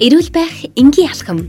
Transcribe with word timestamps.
Эрүүл 0.00 0.32
байх 0.32 0.64
энгийн 0.80 1.12
алхам. 1.12 1.44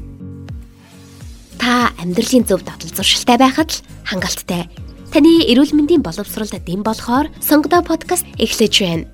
Та 1.55 1.95
амьдралын 2.03 2.43
зөв 2.43 2.67
дадал 2.67 2.91
зуршилтай 2.91 3.39
байхад 3.39 3.71
л 3.71 3.79
хангалттай. 4.03 4.67
Таны 5.15 5.47
эрүүл 5.47 5.71
мэндийн 5.71 6.03
боловсролд 6.03 6.59
дэм 6.59 6.83
болохоор 6.83 7.31
сонгодоо 7.39 7.79
подкаст 7.79 8.27
эхлэж 8.35 8.73
байна. 8.83 9.07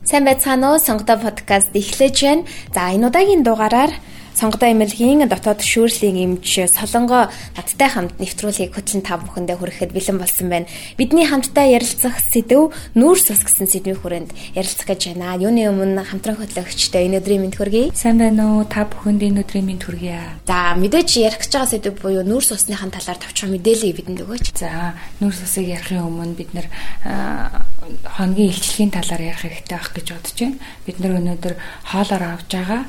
Сайн 0.00 0.24
байцгаана 0.24 0.72
уу? 0.72 0.80
Сонгодоо 0.80 1.20
подкаст 1.20 1.76
эхлэж 1.76 2.16
байна. 2.24 2.48
За 2.72 2.88
энэ 2.88 3.04
удаагийн 3.04 3.44
дугаараар 3.44 3.92
сонгодоо 4.34 4.68
эмнэлгийн 4.72 5.28
дотоод 5.28 5.60
шүүрлийн 5.60 6.40
эмч 6.40 6.66
Солонго 6.72 7.28
надтай 7.56 7.88
хамт 7.88 8.16
нэвтрүүлгийг 8.18 8.72
хөтлөн 8.72 9.02
та 9.04 9.20
бүхэндээ 9.20 9.56
хүрэхэд 9.60 9.92
бэлэн 9.92 10.18
болсон 10.18 10.48
байна. 10.48 10.66
Бидний 10.96 11.26
хамтдаа 11.28 11.66
ярилцах 11.68 12.16
сэдв 12.18 12.72
нүүрс 12.96 13.32
ус 13.32 13.42
гэсэн 13.44 13.68
сэдвийн 13.68 14.00
хүрээнд 14.00 14.30
ярилцах 14.56 14.88
гэж 14.88 15.14
байна. 15.14 15.36
Юуны 15.36 15.68
өмнө 15.68 16.02
хамтран 16.04 16.40
хөтлөгчтэй 16.40 17.08
энэ 17.08 17.20
өдрийн 17.20 17.42
мэнд 17.44 17.56
хүргэе. 17.56 17.92
Сайн 17.92 18.18
байна 18.18 18.58
уу? 18.58 18.64
Та 18.64 18.88
бүхэнд 18.88 19.22
энэ 19.22 19.42
өдрийн 19.44 19.66
мэнд 19.68 19.82
хүргье. 19.84 20.18
За 20.48 20.74
мэдээж 20.76 21.10
ярих 21.20 21.40
гэж 21.44 21.52
байгаа 21.52 21.70
сэдв 21.72 21.96
буюу 22.00 22.24
нүүрс 22.24 22.56
усныхан 22.56 22.90
талаар 22.90 23.20
товчхон 23.20 23.52
мэдээлэл 23.56 23.96
бидэнд 23.96 24.22
өгөөч. 24.24 24.46
За 24.56 24.96
нүүрс 25.20 25.40
усыг 25.44 25.68
ярихын 25.68 26.04
өмнө 26.04 26.36
бид 26.36 26.50
нэр 26.56 26.66
хоногийн 28.16 28.50
илчлэгийн 28.50 28.92
талаар 28.94 29.22
ярих 29.22 29.42
хэрэгтэй 29.42 29.76
байх 29.76 29.90
гэж 29.94 30.06
бодож 30.12 30.38
байна. 30.38 30.58
Бид 30.86 30.96
нар 31.00 31.12
өнөөдөр 31.18 31.54
хоолоор 31.90 32.22
авж 32.22 32.48
байгаа 32.52 32.82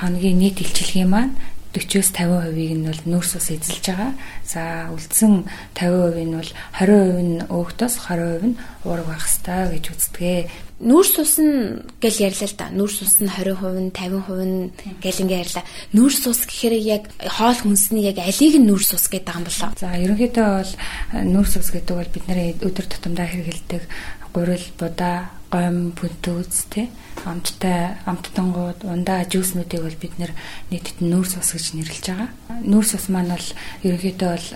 хоногийн 0.00 0.38
нийт 0.38 0.60
илчилгээ 0.60 1.06
маань 1.08 1.32
40-оос 1.76 2.10
50%ийг 2.16 2.72
нь 2.80 2.88
бол 2.88 3.02
нүүрс 3.04 3.36
ус 3.36 3.48
эзэлж 3.52 3.84
байгаа. 3.84 4.12
За 4.48 4.88
үлдсэн 4.88 5.44
50% 5.76 6.24
нь 6.24 6.32
бол 6.32 6.50
20% 6.80 7.20
нь 7.20 7.44
өөхтөөс 7.52 7.94
20% 8.08 8.48
нь 8.48 8.58
уурга 8.88 9.12
байх 9.12 9.28
хэвээр 9.28 9.72
гэж 9.76 9.84
үздэг. 9.92 10.48
Нүүрс 10.76 11.14
ус 11.20 11.34
нь 11.40 11.84
гэл 12.00 12.24
ярьлаа 12.24 12.48
л 12.48 12.56
да. 12.56 12.66
Нүүрс 12.72 12.98
ус 13.04 13.14
нь 13.20 13.28
20% 13.28 13.80
нь 13.80 13.92
50% 13.92 14.44
нь 14.44 14.72
гэл 15.04 15.22
ингээ 15.24 15.42
ярьлаа. 15.44 15.64
Нүүрс 15.92 16.22
ус 16.28 16.40
гэхээр 16.48 16.74
яг 16.80 17.02
хоол 17.20 17.60
хүнсний 17.60 18.08
яг 18.08 18.20
алийг 18.20 18.56
нь 18.56 18.68
нүүрс 18.68 18.96
ус 18.96 19.08
гэдэг 19.12 19.36
юм 19.36 19.44
болоо. 19.44 19.70
За 19.76 19.96
ерөнхийдөө 19.96 20.48
бол 20.56 20.72
нүүрс 21.12 21.54
ус 21.60 21.70
гэдэг 21.72 21.96
бол 21.96 22.12
бид 22.12 22.24
нарын 22.28 22.60
өдөр 22.60 22.86
тутамдаа 22.88 23.28
хэрэгэлдэг 23.28 23.82
гурил, 24.36 24.66
будаа, 24.76 25.32
гом, 25.56 25.96
пүнтүүц 25.96 26.54
тий 26.68 26.86
амттай 27.24 27.96
амттангууд 28.06 28.84
ундаа 28.86 29.24
жүүснүүдийг 29.26 29.82
бол 29.82 29.98
бид 29.98 30.14
нийтэд 30.70 31.02
нүүрс 31.02 31.40
ус 31.40 31.50
гэж 31.56 31.66
нэрлэж 31.74 32.06
байгаа. 32.12 32.30
Нүүрс 32.62 32.92
ус 32.94 33.06
маань 33.10 33.32
бол 33.34 33.48
ерөнхийдөө 33.82 34.30
бол 34.30 34.48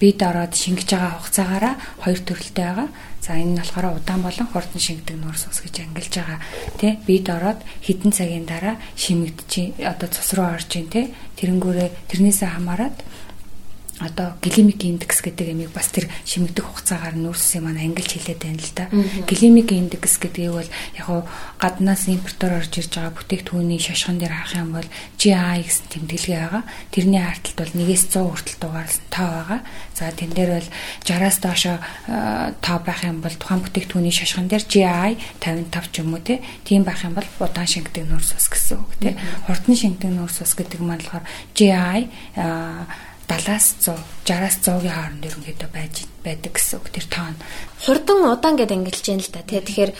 бид 0.00 0.20
ороод 0.22 0.54
шингэж 0.56 0.88
байгаа 0.94 1.12
хугацаагаараа 1.18 1.74
хоёр 2.00 2.20
төрөлтэй 2.24 2.64
байгаа. 2.64 2.88
За 3.20 3.34
энэ 3.34 3.52
нь 3.52 3.60
болохоор 3.60 3.98
удаан 3.98 4.22
болон 4.22 4.48
хурдан 4.48 4.80
шингэдэг 4.80 5.16
нүүрс 5.18 5.44
ус 5.50 5.60
гэж 5.60 5.74
ангилж 5.82 6.14
байгаа. 6.14 6.38
Тэ 6.80 6.88
бид 7.04 7.26
ороод 7.28 7.60
хитэн 7.82 8.12
цагийн 8.14 8.46
дараа 8.46 8.80
шимэгдэж 8.96 9.82
одоо 9.82 10.08
цус 10.08 10.30
руу 10.38 10.48
орж 10.56 10.70
ин 10.78 10.88
тэ 10.88 11.12
тэрэнгүүрээ 11.36 11.88
тэрнээсээ 12.08 12.50
хамаарат 12.54 12.96
одоо 14.00 14.36
глимик 14.44 14.84
индекс 14.84 15.24
гэдэг 15.24 15.56
ямиг 15.56 15.72
бас 15.72 15.88
тэр 15.88 16.12
шимэгдэх 16.28 16.68
хугацаагаар 16.68 17.16
нүүрсийн 17.16 17.64
маань 17.64 17.80
ангилж 17.80 18.12
хэлээд 18.12 18.42
байна 18.44 18.60
л 18.60 18.74
да. 18.76 18.84
Глимик 19.24 19.72
индекс 19.72 20.20
гэдгийг 20.20 20.52
бол 20.52 20.70
яг 21.00 21.06
уу 21.08 21.24
гаднаас 21.56 22.04
импортоор 22.04 22.60
орж 22.60 22.76
ирж 22.76 22.92
байгаа 22.92 23.16
бүтээгдэхүүний 23.16 23.80
шашхан 23.80 24.20
дээр 24.20 24.36
харах 24.36 24.60
юм 24.60 24.70
бол 24.76 24.88
GI 25.16 25.32
гэсэн 25.64 25.88
тэмдэглэгээ 25.96 26.40
байгаа. 26.44 26.64
Тэрний 26.92 27.22
харталт 27.24 27.56
бол 27.56 27.72
1-ээс 27.72 28.04
100 28.12 28.20
хүртэл 28.20 28.60
дугаарласан 28.60 29.06
тоо 29.08 29.28
байгаа. 29.32 29.60
За 29.96 30.12
тэн 30.12 30.32
дээр 30.36 30.50
бол 30.60 30.68
60-аас 31.00 31.38
доошо 31.40 31.72
тоо 32.60 32.78
байх 32.84 33.00
юм 33.00 33.24
бол 33.24 33.32
тухайн 33.32 33.64
бүтээгдэхүүний 33.64 34.12
шашхан 34.12 34.52
дээр 34.52 34.64
GI 34.68 35.16
55 35.40 35.88
ч 35.88 36.04
юм 36.04 36.12
уу 36.12 36.20
тийм 36.20 36.84
байх 36.84 37.00
юм 37.00 37.16
бол 37.16 37.28
удаан 37.40 37.64
шингэдэг 37.64 38.04
нүүрс 38.12 38.36
ус 38.36 38.48
гэсэн 38.52 38.76
үг 38.76 38.92
тий. 39.00 39.16
Хурдан 39.48 39.72
шингэдэг 39.72 40.12
нүүрс 40.12 40.44
ус 40.44 40.52
гэдэг 40.52 40.84
маань 40.84 41.00
болохоор 41.00 41.24
GI 41.56 42.04
70-аас 43.26 43.66
100, 43.82 43.98
60-аас 44.24 44.56
100-ийн 44.62 44.94
хооронд 44.94 45.26
ерөнхийдөө 45.26 45.70
байж 45.74 46.06
байдаг 46.22 46.52
гэсэн 46.54 46.78
үг 46.78 46.86
тэр 46.94 47.06
тоон. 47.10 47.34
Хурдан 47.82 48.18
удаан 48.30 48.54
гэдээ 48.54 48.78
ангилж 48.78 49.02
байна 49.02 49.22
л 49.26 49.34
да. 49.34 49.42
Тэгэхээр 49.42 49.92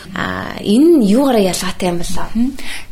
энэ 0.63 0.87
нь 0.95 1.07
юугаараа 1.11 1.43
ялгаатай 1.51 1.87
юм 1.91 1.99
болоо? 1.99 2.27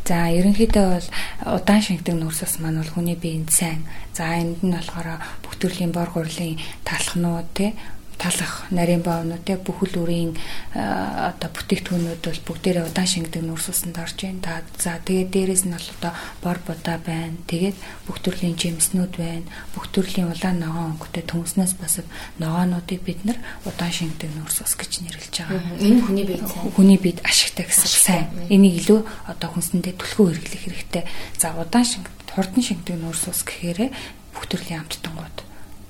За 0.03 0.17
ерөнхийдөө 0.35 0.85
бол 0.91 1.07
удаан 1.55 1.81
шингэдэг 1.83 2.15
нүүрсээс 2.19 2.59
маань 2.59 2.79
бол 2.83 2.91
хүний 2.91 3.15
биеинд 3.15 3.51
сайн. 3.51 3.87
За 4.11 4.35
энд 4.35 4.59
нь 4.59 4.75
болохоор 4.75 5.23
бүх 5.39 5.55
төрлийн 5.55 5.95
бор 5.95 6.11
гурлын 6.11 6.59
талхнууд 6.83 7.47
тий 7.55 7.71
талах 8.17 8.65
нарийн 8.71 9.03
боовнууд 9.03 9.43
те 9.45 9.55
бүхэл 9.59 10.01
үрийн 10.01 10.31
одоо 10.73 11.49
бүтээгдэхүүнүүд 11.51 12.23
бол 12.25 12.41
бүгдээрээ 12.47 12.87
удаан 12.87 13.09
шингэдэг 13.09 13.43
нүүрс 13.43 13.67
усанд 13.69 13.97
орж 13.99 14.17
байна. 14.23 14.63
За 14.79 14.99
тэгээд 15.03 15.29
дээрэс 15.31 15.63
нь 15.67 15.75
бол 15.75 15.89
одоо 15.99 16.13
бор 16.41 16.57
будаа 16.65 16.97
байна. 16.99 17.37
Тэгээд 17.47 17.77
бүх 18.07 18.17
төрлийн 18.23 18.55
жимснүүд 18.55 19.13
байна. 19.19 19.47
Бүх 19.75 19.87
төрлийн 19.91 20.31
улаан 20.31 20.59
ногоон 20.59 20.95
өнгөтэй 20.95 21.23
төмснөөс 21.27 21.73
босод 21.77 22.07
ногоонуудыг 22.41 23.01
бид 23.03 23.21
нар 23.27 23.39
удаан 23.67 23.93
шингэдэг 23.93 24.31
нүүрс 24.35 24.63
ус 24.63 24.73
гэж 24.75 24.91
нэрлэж 25.05 25.33
байгаа. 25.45 25.61
Энэ 25.79 26.01
хүний 26.03 26.25
сайн. 26.25 26.71
Хүний 26.75 26.99
биед 26.99 27.19
ашигтай 27.21 27.65
гэсэн 27.69 27.87
сайн. 27.87 28.27
Энийг 28.49 28.81
илүү 28.83 28.99
одоо 29.29 29.49
хүнсэндээ 29.53 29.95
түлхүү 29.99 30.25
хэрэглэх 30.33 30.63
хэрэгтэй. 30.65 31.03
За 31.39 31.53
удаан 31.55 31.85
шингэдэг 31.85 32.33
хурдан 32.35 32.63
шингэдэг 32.63 32.99
нүүрс 32.99 33.31
ус 33.31 33.41
гэхээр 33.47 33.95
бүх 34.35 34.45
төрлийн 34.51 34.83
амттангууд 34.83 35.44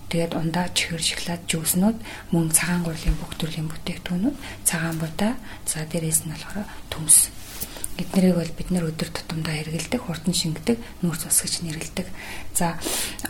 Тэгээд 0.09 0.33
ундаа 0.37 0.69
чихэр 0.71 1.01
шоколад 1.01 1.41
жүүснүүд 1.49 1.97
мөн 2.33 2.47
цагаан 2.53 2.83
гурлын 2.85 3.17
бүх 3.17 3.33
төрлийн 3.39 3.69
бүтээгдэхүүнүүд 3.69 4.35
цагаан 4.67 4.97
будаа 5.01 5.33
за 5.65 5.85
дээрээс 5.89 6.25
нь 6.25 6.33
болохоор 6.33 6.67
төмс 6.93 7.33
эднэрийг 7.95 8.35
бол 8.35 8.51
бид 8.59 8.69
нэр 8.75 8.91
өдөр 8.91 9.07
тутамдаа 9.07 9.55
хэрэгэлдэг 9.55 10.01
хурдан 10.03 10.35
шингэдэг 10.35 10.77
нүүрс 10.99 11.31
ус 11.31 11.39
гэж 11.47 11.53
нэрлэдэг. 11.63 12.07
За 12.51 12.75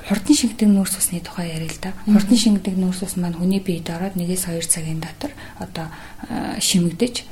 хурдан 0.09 0.35
шингэдэг 0.35 0.69
нүүрс 0.73 0.97
усны 0.97 1.21
тухай 1.21 1.53
яриа 1.53 1.69
л 1.69 1.81
да. 1.85 1.93
Хурдан 2.09 2.39
шингэдэг 2.39 2.73
нүүрс 2.73 3.05
ус 3.05 3.13
маань 3.21 3.37
хүний 3.37 3.61
биед 3.61 3.93
ороод 3.93 4.17
1-2 4.17 4.65
цагийн 4.65 5.05
дотор 5.05 5.37
одоо 5.61 5.85
шимэгдэж 6.57 7.29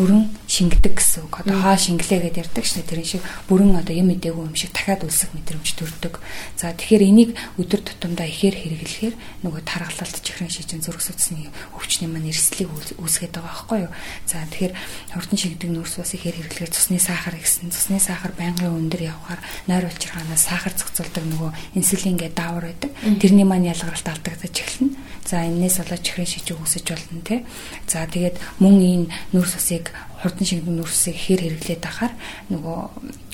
бүрэн 0.00 0.32
шингэдэг 0.48 0.96
гэсэн 0.96 1.28
үг. 1.28 1.44
Одоо 1.44 1.60
хаа 1.60 1.76
шингэлээ 1.76 2.32
гэдээ 2.32 2.42
ярьдаг 2.48 2.64
шнэ 2.64 2.88
тэрэн 2.88 3.04
шиг 3.04 3.22
бүрэн 3.44 3.76
одоо 3.76 3.92
юм 3.92 4.08
мэдээгүй 4.08 4.44
юм 4.48 4.56
шиг 4.56 4.72
дахиад 4.72 5.04
үлсэх 5.04 5.36
мэдрэмж 5.36 5.68
төрдөг. 5.76 6.16
За 6.56 6.72
тэгэхээр 6.72 7.04
энийг 7.12 7.30
өдөр 7.60 7.84
тутамдаа 7.84 8.24
ихээр 8.24 8.56
хэрэглэхээр 8.56 9.14
нөгөө 9.44 9.62
тархалалт 9.68 10.16
чихрэн 10.24 10.48
шижин 10.48 10.80
зүрх 10.80 11.04
судасны 11.04 11.52
өвчний 11.76 12.08
маань 12.08 12.32
эрсдлийг 12.32 12.72
үүсгээд 12.96 13.36
байгаа 13.36 13.52
байхгүй 13.52 13.78
юу. 13.84 13.92
За 14.24 14.40
тэгэхээр 14.48 14.72
хурдан 15.12 15.36
шингэдэг 15.36 15.70
нүүрс 15.76 15.94
бас 16.00 16.12
ихээр 16.16 16.36
хэрэглэхээр 16.40 16.72
цусны 16.72 16.96
сахар 16.96 17.36
ихсэн. 17.36 17.68
Цусны 17.68 18.00
сахар 18.00 18.32
байнгын 18.32 18.72
өндөр 18.72 19.12
явхаар 19.12 19.40
нойр 19.68 19.92
улчирхаанаас 19.92 20.48
сахар 20.48 20.72
зохицуулдаг 20.72 21.24
нөгөө 21.28 21.50
инсулин 21.76 22.16
гэдэг 22.16 22.32
даавар 22.32 22.72
байдаг. 22.72 22.96
Тэрний 23.20 23.44
маань 23.44 23.68
ялгаралт 23.68 24.08
алдагдаж 24.08 24.56
эхэлнэ. 24.56 25.01
За 25.24 25.46
энээс 25.46 25.82
болоод 25.82 26.02
чихрэн 26.02 26.26
шижиг 26.26 26.58
үүсэж 26.58 26.86
болно 26.90 27.22
тий. 27.22 27.40
За 27.86 28.06
тэгээд 28.06 28.36
мөн 28.58 28.76
энэ 28.82 29.06
нүүрс 29.32 29.54
усыг 29.56 29.94
хурдан 30.22 30.46
шингэн 30.46 30.76
нүүрсийг 30.78 31.16
хэр 31.16 31.40
хэрэглээд 31.46 31.82
ахаар 31.86 32.14
нөгөө 32.50 32.78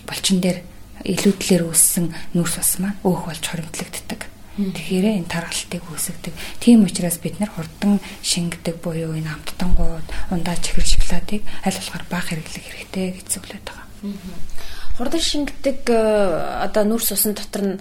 булчин 0.08 0.38
дээр 0.44 0.58
илүүдлэр 1.04 1.62
үүссэн 1.68 2.12
нүүрс 2.34 2.54
ус 2.60 2.72
маань 2.82 2.98
өөх 3.06 3.28
болж 3.28 3.44
хоримтлагддаг. 3.44 4.20
Тэгэхээр 4.58 5.22
энэ 5.22 5.30
тархалтыг 5.30 5.86
үүсгдэг. 5.86 6.34
Тийм 6.58 6.82
учраас 6.82 7.22
бид 7.22 7.38
нар 7.38 7.54
хурдан 7.54 8.02
шингэдэг 8.26 8.82
буюу 8.82 9.14
энэ 9.14 9.30
амттангууд, 9.30 10.34
ундаа 10.34 10.58
чихэр 10.58 10.82
шоколадыг 10.82 11.46
аль 11.62 11.78
болохоор 11.78 12.04
бага 12.10 12.26
хэрэглэх 12.34 12.66
хэрэгтэй 12.66 13.06
гэж 13.22 13.26
зөвлөд 13.38 13.62
байгаа. 13.62 13.86
Хурдан 14.98 15.22
шингэдэг 15.22 15.86
э, 15.86 16.66
одоо 16.66 16.82
нүрс 16.82 17.14
усан 17.14 17.38
дотор 17.38 17.62
нь 17.62 17.74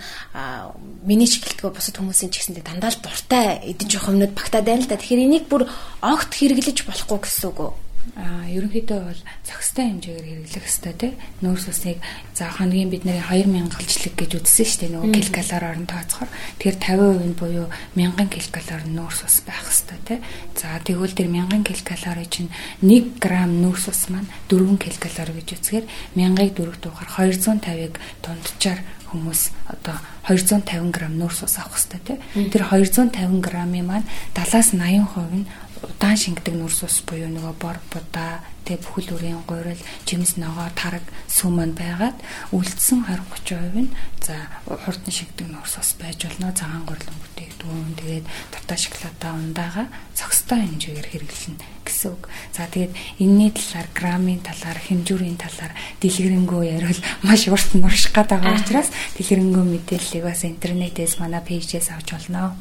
миний 1.01 1.25
чиглэлтгөө 1.25 1.73
бусад 1.73 1.97
хүмүүсийн 1.97 2.29
ч 2.29 2.45
гэсэндээ 2.45 2.61
дандаа 2.61 2.93
л 2.93 3.01
дуртай 3.01 3.57
идэж 3.73 3.97
явах 3.97 4.13
юмнууд 4.13 4.37
багтаад 4.37 4.69
байна 4.69 4.85
л 4.85 4.89
да. 4.89 5.01
Тэгэхээр 5.01 5.25
энийг 5.25 5.45
бүр 5.49 5.65
огт 6.05 6.31
хэрэглэж 6.37 6.85
болохгүй 6.85 7.17
гэсэн 7.25 7.49
үг? 7.49 7.86
А 8.15 8.47
ерөнхийдөө 8.47 8.99
бол 9.03 9.21
зохистой 9.43 9.85
хэмжээгээр 9.91 10.27
хэрэглэх 10.27 10.63
хэрэгтэй 10.63 10.95
тий. 10.95 11.11
Нүүрс 11.43 11.65
усныг 11.67 11.99
за 12.31 12.47
хоногийн 12.47 12.93
бид 12.93 13.03
нарын 13.03 13.25
2000 13.27 13.73
галчлэг 13.73 14.13
гэж 14.15 14.31
үзсэн 14.39 14.65
шүү 14.67 14.79
дээ 14.79 14.91
нөгөө 14.95 15.11
килокалор 15.17 15.63
орон 15.67 15.87
тооцохоор. 15.89 16.29
Тэгэхээр 16.61 16.77
50% 16.79 17.27
нь 17.27 17.35
буюу 17.37 17.67
1000 17.97 18.31
килокалор 18.31 18.83
нүүрс 18.87 19.19
ус 19.27 19.37
байх 19.43 19.63
хэрэгтэй 19.67 19.99
тий. 20.07 20.19
За 20.55 20.79
тэгвэл 20.79 21.17
тэр 21.17 21.27
1000 21.27 21.67
килокалори 21.67 22.25
чинь 22.31 22.51
1 22.79 23.19
г 23.19 23.25
нүүрс 23.27 23.85
ус 23.91 24.01
маань 24.07 24.31
4 24.47 24.77
килокалори 24.79 25.33
гэж 25.41 25.49
үзэхээр 25.57 25.85
1000-ыг 26.15 26.51
4-т 26.55 26.81
дуухаар 26.87 27.09
250-ыг 27.11 27.93
дунджаар 28.23 28.81
хүмүүс 29.07 29.41
одоо 29.71 29.97
250 30.27 30.91
г 30.91 31.07
нүүрс 31.07 31.39
ус 31.47 31.55
авах 31.59 31.79
хэрэгтэй 31.79 32.01
тий. 32.03 32.17
Тэр 32.51 32.67
250 32.67 33.39
г-ийн 33.39 33.87
маань 33.87 34.07
70-аас 34.35 34.75
80% 34.75 35.43
нь 35.43 35.47
удаан 35.83 36.17
шингэдэг 36.17 36.55
нурс 36.57 36.83
ус 36.83 37.01
буюу 37.05 37.29
нөгөө 37.29 37.55
бор 37.61 37.77
будаа 37.91 38.41
тэг 38.67 38.83
бүхэл 38.83 39.15
үрийн 39.15 39.41
гурил, 39.47 39.79
жимс 40.03 40.35
ногоо, 40.35 40.67
тараг, 40.75 41.05
сүм 41.31 41.55
маань 41.55 41.71
байгаад 41.71 42.19
үлдсэн 42.51 43.07
20 43.07 43.47
30% 43.47 43.87
нь 43.87 43.95
за 44.19 44.35
хурдан 44.67 45.13
шигдэг 45.13 45.47
нурс 45.47 45.79
ус 45.79 45.95
байж 45.95 46.27
болно. 46.27 46.51
Цагаан 46.51 46.83
гурилан 46.83 47.15
бүтээгдэхүүн 47.15 47.95
тэгээд 47.95 48.25
дутаа 48.27 48.77
шоколадаа 48.77 49.31
ундаага 49.39 49.83
цогцтой 50.11 50.59
хэмжээгээр 50.67 51.07
хэрэглэнэ 51.07 51.63
гэсэн 51.87 52.11
үг. 52.11 52.23
За 52.51 52.67
тэгээд 52.67 52.93
энэний 53.23 53.51
талаар 53.55 53.87
граммын 53.95 54.41
талаар, 54.43 54.79
хэмжүүрийн 54.83 55.39
талаар 55.39 55.73
дэлгэрэнгүй 56.03 56.63
ярил 56.67 57.01
маш 57.23 57.47
урт 57.47 57.71
нурших 57.71 58.11
гээд 58.11 58.35
байгаа 58.35 58.59
учраас 58.59 58.91
дэлгэрэнгүй 59.15 59.63
мэдээллийг 59.63 60.23
бас 60.27 60.43
интернетээс 60.43 61.23
манай 61.23 61.39
пэйжээс 61.39 61.95
авч 61.95 62.19
болно. 62.19 62.59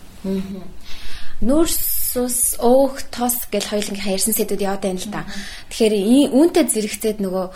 Нүүрс 1.43 1.96
ус 2.17 2.57
өөх 2.59 3.13
тос 3.13 3.47
гэл 3.53 3.69
хоёулынхаа 3.69 4.17
ярьсан 4.17 4.35
сэдвүүд 4.35 4.65
яваад 4.65 4.83
байна 4.83 5.01
л 5.01 5.11
да. 5.13 5.23
Тэгэхээр 5.69 5.95
үүнтэй 6.33 6.65
зэрэгцээд 6.67 7.19
нөгөө 7.21 7.47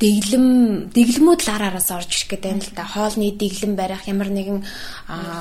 дэглэм 0.00 0.46
дэглэмүүд 0.94 1.40
л 1.44 1.50
араараас 1.50 1.90
орж 1.90 2.10
ирэх 2.10 2.28
гэдэг 2.30 2.46
байна 2.46 2.64
л 2.64 2.72
да. 2.74 2.84
Хоолны 2.86 3.28
дэглэм 3.34 3.72
барих 3.74 4.02
ямар 4.06 4.30
нэгэн 4.30 4.58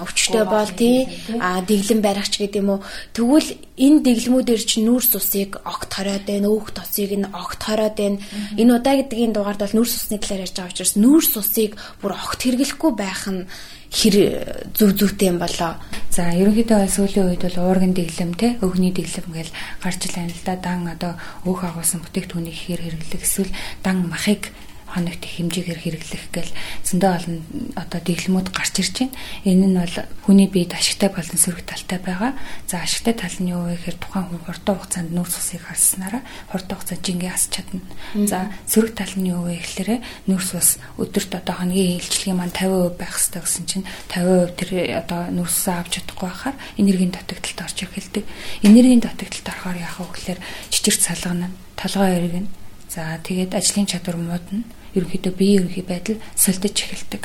өвчтөй 0.03 0.43
бол 0.49 0.71
тий 0.73 1.07
дэглэм 1.39 1.99
барихч 2.01 2.33
гэдэг 2.41 2.59
юм 2.59 2.69
уу. 2.77 2.85
Тэгвэл 3.13 3.49
энэ 3.79 3.99
дэглэмүүдээр 4.03 4.61
чинь 4.65 4.85
нүүрс 4.89 5.15
усыг 5.15 5.61
огт 5.63 5.91
хороод 5.93 6.25
байна, 6.27 6.51
өөх 6.51 6.75
тосыг 6.75 7.15
нь 7.15 7.29
огт 7.31 7.61
хороод 7.63 7.95
байна. 7.95 8.19
Энэ 8.59 8.75
удаа 8.75 8.95
гэдгийн 8.99 9.31
дугаард 9.31 9.63
бол 9.63 9.75
нүүрс 9.79 9.93
усны 10.09 10.19
талаар 10.19 10.43
ярьж 10.43 10.55
байгаа 10.57 10.73
учраас 10.75 10.95
нүүрс 10.99 11.33
усыг 11.39 11.71
бүр 12.03 12.11
огт 12.17 12.43
хэрэглэхгүй 12.43 12.91
байх 12.97 13.23
нь 13.31 13.47
хэр 13.89 14.15
зүв 14.77 14.93
зүвтэй 14.97 15.33
юм 15.33 15.41
болоо. 15.41 15.81
За 16.13 16.29
ерөнхийдөө 16.33 16.89
сүүлийн 16.89 17.29
үед 17.33 17.43
бол 17.45 17.57
уурган 17.65 17.93
дэглэм 17.97 18.33
те 18.37 18.57
өвгний 18.61 18.93
дэглэм 18.93 19.33
гэж 19.33 19.49
гарч 19.81 19.99
ирсэн 20.05 20.29
л 20.29 20.41
да. 20.45 20.55
Дан 20.57 20.85
одоо 20.89 21.17
өөх 21.45 21.65
агуулсан 21.65 22.01
бүтээгдэхүүнийг 22.05 22.53
ихээр 22.53 22.81
хэрэглэх 22.85 23.25
эсвэл 23.25 23.51
дан 23.81 24.05
махыг 24.09 24.53
хоногт 24.89 25.23
хэмжээгээр 25.23 25.79
хэрэглэх 25.79 26.25
гэл 26.33 26.51
зөндөө 26.83 27.11
олон 27.13 27.37
одоо 27.77 27.99
дэглэмүүд 28.01 28.47
гарч 28.49 28.75
ирж 28.81 28.95
байна. 29.05 29.15
Энэ 29.45 29.67
нь 29.69 29.77
бол 29.77 29.95
хүний 30.25 30.49
биед 30.49 30.73
ашигтай 30.73 31.09
болон 31.13 31.37
сөрөг 31.37 31.63
талтай 31.69 31.99
байгаа. 32.01 32.33
За 32.65 32.81
ашигтай 32.81 33.13
тал 33.13 33.37
нь 33.37 33.53
юу 33.53 33.69
вэ 33.69 33.77
гэхээр 33.77 33.97
тухайн 34.01 34.25
хүн 34.33 34.41
хурдан 34.43 34.75
хугацаанд 34.81 35.13
нүүрс 35.13 35.35
усыг 35.37 35.61
харснараа 35.63 36.21
хурдан 36.49 36.75
хугацаанд 36.81 37.05
жингээ 37.05 37.31
хасч 37.31 37.49
чадна. 37.53 37.81
За 38.25 38.49
сөрөг 38.65 38.97
тал 38.97 39.13
нь 39.13 39.29
юу 39.29 39.45
вэ 39.45 39.61
гэхээр 39.61 40.01
нүүрс 40.25 40.49
ус 40.57 40.69
өдөрт 40.97 41.37
одоо 41.37 41.55
хоногийн 41.61 42.01
илчлэгийн 42.01 42.37
маань 42.41 42.51
50% 42.51 42.97
байх 42.97 43.13
хэрэгтэй 43.13 43.41
гэсэн 43.45 43.65
чинь 43.69 43.85
50% 44.09 44.57
тэр 44.57 44.69
одоо 44.97 45.21
нүүрс 45.29 45.59
усаа 45.59 45.83
авч 45.83 45.99
чадахгүй 45.99 46.29
байхаар 46.29 46.55
энергийн 46.79 47.11
дутагдалд 47.11 47.59
орж 47.67 47.77
эхэлдэг. 47.83 48.23
Энергийн 48.63 49.03
дутагдалд 49.03 49.47
орохоор 49.51 49.77
яах 49.77 49.97
вэ 49.99 50.07
гэхээр 50.15 50.39
чичирт 50.71 51.01
салгана, 51.03 51.51
толгой 51.75 52.09
эргэн. 52.15 52.47
За 52.87 53.19
тэгээд 53.21 53.53
ажлын 53.53 53.85
чадвар 53.85 54.17
муудна 54.17 54.63
ерөнхийдөө 54.95 55.33
биеийн 55.33 55.59
ерөнхий 55.65 55.85
байдал 55.85 56.17
солидож 56.35 56.77
эхэлдэг. 56.77 57.23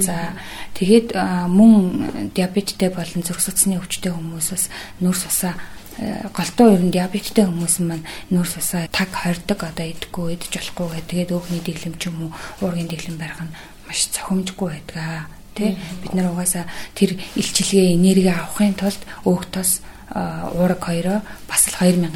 За 0.00 0.34
тэгээд 0.74 1.14
мөн 1.52 2.32
диабеттэй 2.34 2.90
болон 2.90 3.22
зүрх 3.22 3.38
судасны 3.38 3.78
өвчтэй 3.78 4.10
хүмүүсээс 4.10 4.72
нүүрс 5.04 5.22
усаа 5.28 5.54
э, 6.00 6.26
голтоо 6.34 6.74
ер 6.74 6.82
нь 6.82 6.90
диабеттэй 6.90 7.46
хүмүүс 7.46 7.84
маань 7.84 8.02
нүүрс 8.32 8.58
усаа 8.58 8.88
таг 8.90 9.12
хордог 9.12 9.60
одоо 9.62 9.86
идэхгүй 9.86 10.34
идэж 10.34 10.52
болохгүй 10.56 10.88
гэдэг. 10.98 11.30
Тэгээд 11.30 11.34
өөхний 11.36 11.62
дэглэм 11.62 11.94
ч 12.00 12.02
юм 12.10 12.16
уу 12.26 12.30
уургийн 12.64 12.90
дэглэм 12.90 13.20
барих 13.20 13.40
нь 13.44 13.54
маш 13.86 14.08
цохимжгүй 14.10 14.68
байдаг. 14.72 15.30
Тэ 15.54 15.78
бид 16.02 16.12
нар 16.14 16.34
угаасаа 16.34 16.66
тэр 16.98 17.14
илчилгээ 17.38 17.94
энерги 17.94 18.30
авахын 18.30 18.74
тулд 18.74 19.02
өөх 19.22 19.46
тос 19.54 19.80
уураг 20.14 20.82
хоёроо 20.84 21.22
бас 21.48 21.66
л 21.70 21.78
2000 21.80 22.12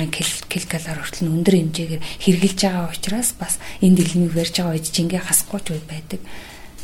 ккал 0.46 0.84
хүртэл 0.98 1.32
өндөр 1.32 1.54
хэмжээгээр 1.56 2.02
хэрглэж 2.22 2.58
байгаа 2.62 2.92
учраас 2.92 3.32
бас 3.38 3.56
энэ 3.80 3.96
дэглэмийг 3.98 4.34
барьж 4.36 4.54
байгаа 4.60 4.74
үед 4.76 4.86
жингээ 4.92 5.22
хасахгүй 5.24 5.60
ч 5.64 5.68
байдаг. 5.88 6.20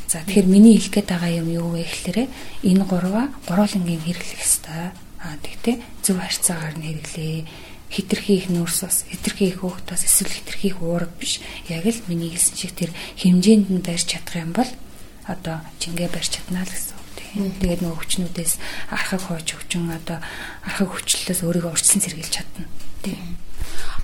За 0.08 0.24
тэгэхээр 0.24 0.46
миний 0.46 0.78
хэлэх 0.78 0.94
гээд 0.94 1.08
байгаа 1.10 1.32
юм 1.42 1.48
юу 1.52 1.68
вэ 1.76 1.84
гэхээр 1.84 2.18
энэ 2.64 2.84
гурваа 2.88 3.30
гурвуулангийн 3.46 4.02
хэрэглэх 4.02 4.40
ёстой. 4.42 4.94
Аа 5.20 5.36
тэгтээ 5.42 5.76
зөв 6.02 6.16
харьцаагаар 6.22 6.74
нь 6.78 6.86
хэрэглэе 6.86 7.38
хитрхи 7.94 8.32
их 8.40 8.46
нүүрс 8.50 8.78
бас 8.82 8.96
хитрхи 9.10 9.54
их 9.54 9.60
хөөхтөөс 9.62 10.02
эсвэл 10.08 10.34
хитрхи 10.34 10.70
их 10.72 10.82
уураг 10.82 11.12
биш. 11.20 11.38
Яг 11.68 11.84
л 11.86 12.00
миний 12.08 12.30
хэлсэн 12.32 12.56
шиг 12.58 12.72
тэр 12.74 12.90
хэмжээнд 13.20 13.68
нь 13.70 13.84
барьж 13.84 14.06
чадах 14.06 14.38
юм 14.40 14.50
бол 14.50 14.70
одоо 15.28 15.60
жингээ 15.80 16.08
барьж 16.12 16.38
чадна 16.38 16.64
л 16.64 16.72
гэсэн. 16.72 16.98
Тэгээд 17.34 17.82
нөгөө 17.82 17.98
хүчнүүдээс 17.98 18.52
архаг 18.94 19.20
хооч 19.26 19.48
өвчин 19.58 19.90
одоо 19.90 20.22
архаг 20.62 20.88
хүчлээс 20.90 21.42
өөрийгөө 21.42 21.74
урьдчилан 21.74 22.04
сэргийлж 22.04 22.30
чадна. 22.30 22.70
Тийм 23.02 23.34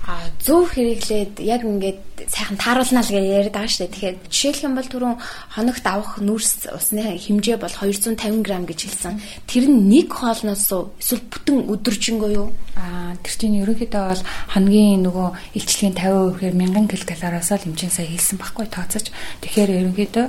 а 0.07 0.33
зөв 0.41 0.73
хэрэглээд 0.73 1.37
яг 1.45 1.61
ингээд 1.61 2.25
сайхан 2.25 2.57
тааруулнаа 2.57 3.05
л 3.05 3.13
гэж 3.13 3.25
яриад 3.25 3.53
байгаа 3.53 3.69
шүү 3.69 3.85
дээ. 3.85 3.93
Тэгэхээр 3.93 4.17
жишээлх 4.33 4.65
юм 4.65 4.73
бол 4.77 4.89
түрүүн 4.89 5.17
хоногт 5.53 5.85
авах 5.85 6.17
нүрс 6.17 6.69
усны 6.73 7.17
хэмжээ 7.21 7.57
бол 7.61 7.69
250 7.69 8.41
г 8.41 8.49
гэж 8.65 8.79
хэлсэн. 8.81 9.21
Тэр 9.45 9.65
нь 9.69 9.89
нэг 9.89 10.09
хоолноос 10.09 10.69
эсвэл 10.97 11.25
бүтэн 11.29 11.69
өдөржингөө 11.69 12.31
юу? 12.33 12.49
А 12.77 13.13
тэр 13.21 13.35
чинь 13.37 13.61
ерөнхийдөө 13.61 14.03
бол 14.09 14.23
хоногийн 14.53 15.05
нөгөө 15.05 15.29
илчлэгийн 15.59 15.95
50% 15.97 16.33
гэхээр 16.33 16.55
1000 16.57 17.05
ккалориас 17.05 17.51
л 17.51 17.65
хэмжээ 17.65 17.91
сая 17.93 18.07
хэлсэн 18.09 18.37
байхгүй 18.41 18.65
тооцооч. 18.73 19.07
Тэгэхээр 19.45 19.71
ерөнхийдөө 19.85 20.25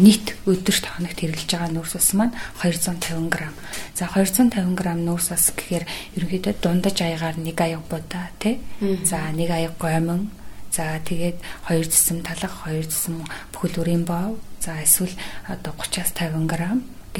нийт 0.00 0.26
өдөрт 0.48 0.84
хоногт 0.86 1.18
хэрэглэж 1.20 1.50
байгаа 1.50 1.70
нүрс 1.76 1.94
ус 1.98 2.10
маань 2.16 2.32
250 2.62 3.28
г. 3.28 3.52
За 3.92 4.08
250 4.08 4.76
г 4.78 4.82
нүрс 4.96 5.28
ус 5.34 5.46
гэхээр 5.52 5.84
ерөнхийдөө 6.16 6.54
дундаж 6.62 6.96
аягаар 7.04 7.36
нэг 7.36 7.58
аяг 7.60 7.84
будаа 7.90 8.32
тий 8.38 8.62
За 9.10 9.18
нэг 9.34 9.50
аяг 9.50 9.74
гомон. 9.82 10.30
За 10.70 11.02
тэгээд 11.02 11.42
хоёр 11.66 11.86
зэсэм 11.90 12.22
талах, 12.22 12.62
хоёр 12.62 12.86
зэсэм 12.86 13.26
бүхэл 13.50 13.82
үрийн 13.82 14.04
бов. 14.06 14.38
За 14.62 14.78
эсвэл 14.86 15.10
одоо 15.50 15.74
30-аас 15.74 16.14
50 16.14 16.46
г 16.46 16.54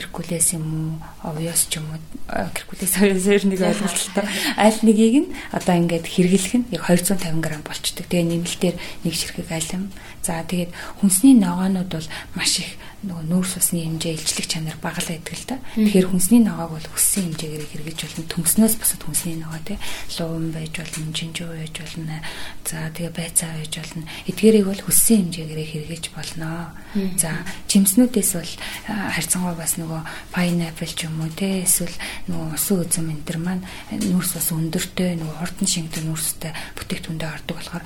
геркулес 0.00 0.56
юм 0.56 0.64
уу, 0.64 1.29
овёс 1.29 1.69
ч 1.69 1.76
юм 1.76 1.93
уу, 1.93 2.00
геркулес 2.32 2.97
хоёроор 2.97 3.44
нэг 3.44 3.61
ойлголттой. 3.61 4.25
Аль 4.56 4.81
нэгийг 4.81 5.17
нь 5.29 5.32
одоо 5.52 5.76
ингээд 5.76 6.08
хэрэглэх 6.08 6.55
нь 6.56 6.69
яг 6.73 6.88
250 6.88 7.44
г 7.44 7.61
болчдөг. 7.61 8.08
Тэгээ 8.08 8.32
нэмэлтээр 8.32 8.76
нэг 9.05 9.12
ширхэг 9.12 9.52
алим. 9.52 9.93
За 10.25 10.41
тэгээд 10.41 10.73
хүнсний 11.05 11.37
ногоонууд 11.37 11.93
бол 11.93 12.08
маш 12.32 12.64
их 12.64 12.81
нөгөө 13.00 13.25
нүүрс 13.32 13.56
усны 13.56 13.81
хэмжээ 13.81 14.12
илчлэх 14.12 14.44
чанар 14.44 14.76
бага 14.76 15.00
л 15.00 15.08
байдаг 15.08 15.32
л 15.32 15.47
да. 15.49 15.56
Тэгэхээр 15.73 16.12
хүнсний 16.12 16.44
ногоог 16.44 16.76
бол 16.76 16.88
хүссэн 16.93 17.32
хэмжээгээр 17.32 17.64
хэрэгж 17.73 18.00
болно. 18.05 18.29
Төмснөөс 18.29 18.75
бусад 18.76 19.00
хүнсний 19.00 19.37
ногоо 19.41 19.61
тий 19.64 19.81
луун 20.20 20.52
байж 20.52 20.75
болно, 20.76 21.08
жинжүү 21.17 21.49
байж 21.49 21.75
болно. 21.81 22.17
За 22.69 22.93
тэгээ 22.93 23.12
байцаа 23.17 23.56
байж 23.56 23.73
болно. 23.81 24.05
Эдгээрийг 24.29 24.67
бол 24.69 24.82
хүссэн 24.85 25.17
хэмжээгээр 25.32 25.70
хэрэгж 25.73 26.05
болно. 26.12 26.76
За 27.17 27.31
жимснүүдээс 27.73 28.31
бол 28.37 28.52
харьцангуй 28.85 29.55
бас 29.56 29.73
нөгөө 29.81 29.89
pineapple 30.34 30.92
ч 30.92 31.06
юм 31.06 31.20
уу 31.20 31.31
тий 31.34 31.66
эсвэл 31.66 31.96
нөгөө 32.31 32.54
усан 32.54 32.76
үзэм 32.84 33.08
энэ 33.10 33.26
төр 33.26 33.38
маань 33.42 33.64
нүүрс 33.90 34.32
бас 34.37 34.48
өндөртэй 34.54 35.10
нөгөө 35.19 35.37
хурдан 35.40 35.69
шингэдэг 35.69 36.04
нүүрстэй 36.06 36.52
бүтээгдэхүүндээ 36.78 37.31
ордог 37.31 37.56
болохоор 37.58 37.84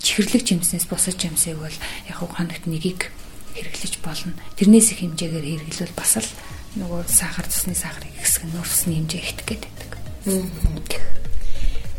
чихэрлэг 0.00 0.42
жимснээс 0.42 0.86
бусад 0.88 1.16
жимсийг 1.20 1.58
бол 1.60 1.78
яг 2.08 2.18
хоногт 2.18 2.64
нэгийг 2.66 3.12
хэрэглэж 3.52 3.94
болно. 4.00 4.32
Тэрнээс 4.56 4.96
их 4.96 5.00
хэмжээгээр 5.04 5.68
хэрэглүүл 5.68 5.94
бас 5.96 6.12
л 6.20 6.30
нөгөө 6.80 7.04
сахар 7.04 7.46
цусны 7.48 7.76
сахарыг 7.76 8.16
хэсэг 8.16 8.48
нуурсны 8.48 8.96
хэмжээ 8.96 9.20
ихтэх 9.20 9.46
гээд 9.46 9.64
байдаг. 9.68 11.11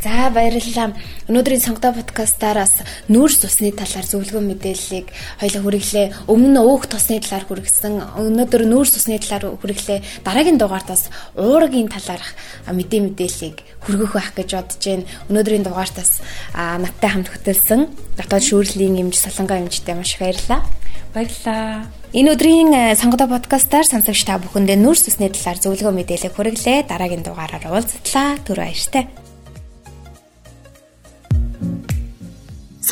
За 0.03 0.27
баярлалаа. 0.35 0.91
Өнөөдрийн 1.31 1.63
сонгодоо 1.63 1.95
подкастаараас 1.95 2.83
нүүрс 3.07 3.39
тусны 3.39 3.71
талаар 3.71 4.03
зөвлөгөө 4.03 4.43
мэдээллийг 4.51 5.07
хоёлаа 5.39 5.61
хүргэлээ. 5.63 6.27
Өмнө 6.27 6.49
нь 6.51 6.59
өөх 6.59 6.91
тусны 6.91 7.23
талаар 7.23 7.47
хүргэсэн. 7.47 8.19
Өнөөдөр 8.19 8.67
нүүрс 8.67 8.99
тусны 8.99 9.15
талаар 9.23 9.55
хүргэлээ. 9.55 10.27
Дараагийн 10.27 10.59
дугаартаас 10.59 11.07
уургийн 11.39 11.87
талаарх 11.87 12.35
мэдээ 12.67 12.99
мэдээллийг 13.15 13.63
хүргэх 13.79 14.11
байх 14.11 14.29
гэж 14.35 14.49
бодож 14.51 14.83
байна. 14.83 15.07
Өнөөдрийн 15.31 15.63
дугаартаас 15.63 16.19
надтай 16.51 17.07
хамт 17.07 17.31
хөтөлсөн 17.31 17.87
дотоод 18.19 18.43
шүүрлийн 18.43 19.07
эмч 19.07 19.23
Солонгоо 19.23 19.55
эмчтэй 19.55 19.95
маш 19.95 20.19
их 20.19 20.27
баярлалаа. 20.27 20.67
Баярлалаа. 21.15 21.87
Энэ 22.11 22.35
өдрийн 22.35 22.75
сонгодоо 22.99 23.31
подкастаар 23.31 23.87
сонсогч 23.87 24.27
та 24.27 24.35
бүхэндээ 24.35 24.75
нүүрс 24.83 25.07
тусны 25.07 25.31
талаар 25.31 25.63
зөвлөгөө 25.63 25.95
мэдээлэл 25.95 26.35
хүргэлээ. 26.35 26.91
Дараагийн 26.91 27.23
дугаараар 27.23 27.71
уулзтлаа. 27.71 28.35
Түр 28.43 28.59
баяртай. 28.59 29.22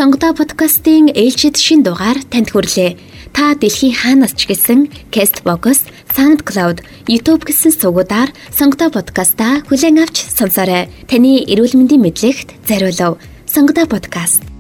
Сонгодоо 0.02 0.34
подкастын 0.34 1.14
ээлжид 1.14 1.62
шин 1.62 1.86
дугаар 1.86 2.18
танд 2.34 2.50
хүрлээ. 2.50 2.98
Та 3.38 3.54
дэлхийн 3.54 3.94
хаанаас 3.94 4.34
ч 4.34 4.50
гэсэн 4.50 4.90
Castbox, 5.14 5.86
SoundCloud, 6.18 6.82
YouTube 7.06 7.46
гэсэн 7.46 7.70
сувгуудаар 7.70 8.34
Сонгодоо 8.50 8.90
подкастаа 8.98 9.62
хүлээн 9.70 10.02
авч 10.02 10.26
сонсоорой. 10.26 10.90
Таны 11.06 11.46
эрүүл 11.46 11.78
мэндийн 11.78 12.02
мэдлэгт 12.02 12.50
зориулав. 12.66 13.22
Сонгодоо 13.46 13.86
подкаст 13.86 14.51